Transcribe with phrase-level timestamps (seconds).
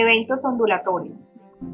[0.00, 1.18] Eventos ondulatorios.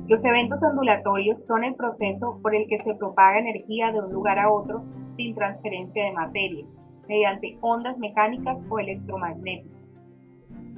[0.09, 4.41] Los eventos ondulatorios son el proceso por el que se propaga energía de un lugar
[4.41, 4.83] a otro
[5.17, 6.67] sin transferencia de materia,
[7.09, 9.81] mediante ondas mecánicas o electromagnéticas.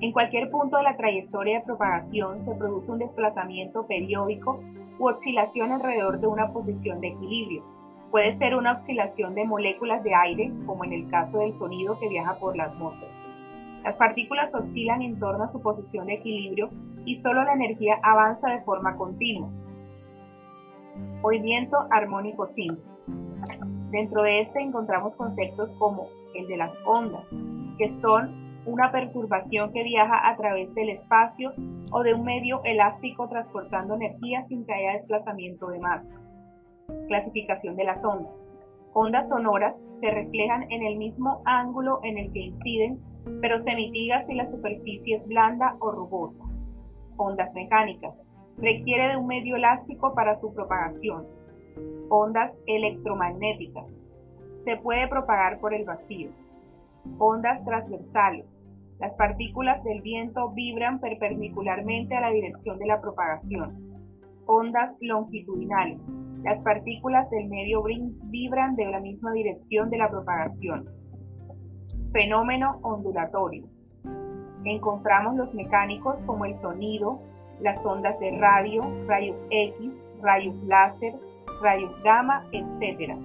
[0.02, 4.60] En cualquier punto de la trayectoria de propagación se produce un desplazamiento periódico
[4.98, 7.64] u oscilación alrededor de una posición de equilibrio.
[8.10, 12.10] Puede ser una oscilación de moléculas de aire, como en el caso del sonido que
[12.10, 13.17] viaja por la atmósfera.
[13.84, 16.70] Las partículas oscilan en torno a su posición de equilibrio
[17.04, 19.48] y solo la energía avanza de forma continua.
[21.22, 22.82] Movimiento armónico simple.
[23.90, 27.30] Dentro de este encontramos conceptos como el de las ondas,
[27.78, 31.52] que son una perturbación que viaja a través del espacio
[31.90, 36.20] o de un medio elástico transportando energía sin que haya desplazamiento de masa.
[37.06, 38.47] Clasificación de las ondas.
[39.00, 42.98] Ondas sonoras se reflejan en el mismo ángulo en el que inciden,
[43.40, 46.42] pero se mitiga si la superficie es blanda o rugosa.
[47.16, 48.20] Ondas mecánicas.
[48.56, 51.28] Requiere de un medio elástico para su propagación.
[52.08, 53.86] Ondas electromagnéticas.
[54.58, 56.30] Se puede propagar por el vacío.
[57.18, 58.58] Ondas transversales.
[58.98, 63.76] Las partículas del viento vibran perpendicularmente a la dirección de la propagación.
[64.46, 66.00] Ondas longitudinales.
[66.42, 70.88] Las partículas del medio vibran de la misma dirección de la propagación.
[72.12, 73.64] Fenómeno ondulatorio.
[74.64, 77.20] Encontramos los mecánicos como el sonido,
[77.60, 81.14] las ondas de radio, rayos X, rayos láser,
[81.60, 83.16] rayos gamma, etc.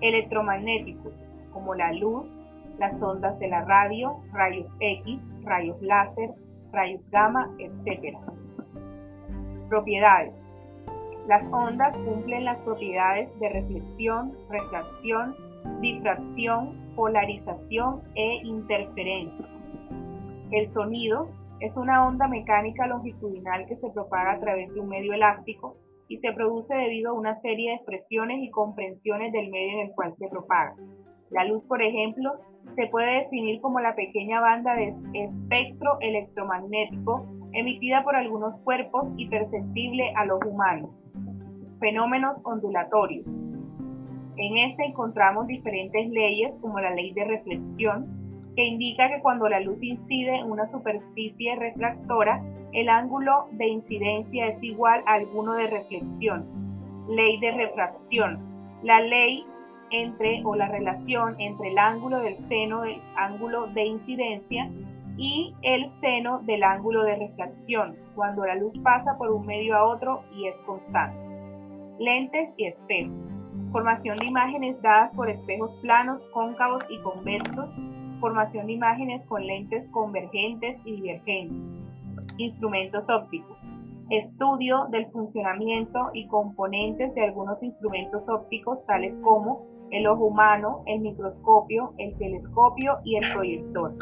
[0.00, 1.12] Electromagnéticos
[1.52, 2.36] como la luz,
[2.78, 6.30] las ondas de la radio, rayos X, rayos láser,
[6.72, 8.16] rayos gamma, etc.
[9.68, 10.49] Propiedades.
[11.30, 15.36] Las ondas cumplen las propiedades de reflexión, refracción,
[15.80, 19.46] difracción, polarización e interferencia.
[20.50, 21.28] El sonido
[21.60, 25.76] es una onda mecánica longitudinal que se propaga a través de un medio elástico
[26.08, 29.94] y se produce debido a una serie de expresiones y comprensiones del medio en el
[29.94, 30.74] cual se propaga.
[31.30, 32.40] La luz, por ejemplo,
[32.72, 39.28] se puede definir como la pequeña banda de espectro electromagnético emitida por algunos cuerpos y
[39.28, 40.99] perceptible al ojo humano.
[41.80, 43.26] Fenómenos ondulatorios.
[44.36, 48.06] En este encontramos diferentes leyes como la ley de reflexión,
[48.54, 52.42] que indica que cuando la luz incide en una superficie refractora,
[52.72, 56.46] el ángulo de incidencia es igual a alguno de reflexión.
[57.08, 58.38] Ley de refracción.
[58.82, 59.46] La ley
[59.90, 64.70] entre o la relación entre el ángulo del seno del ángulo de incidencia
[65.16, 69.84] y el seno del ángulo de refracción cuando la luz pasa por un medio a
[69.84, 71.29] otro y es constante.
[72.00, 73.28] Lentes y espejos.
[73.72, 77.70] Formación de imágenes dadas por espejos planos, cóncavos y convexos.
[78.20, 81.58] Formación de imágenes con lentes convergentes y divergentes.
[82.38, 83.58] Instrumentos ópticos.
[84.08, 91.00] Estudio del funcionamiento y componentes de algunos instrumentos ópticos tales como el ojo humano, el
[91.00, 93.92] microscopio, el telescopio y el proyector.